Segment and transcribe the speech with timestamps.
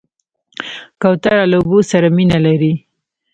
[1.01, 2.73] کوتره له اوبو سره مینه لري.